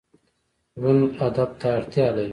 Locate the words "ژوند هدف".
0.79-1.49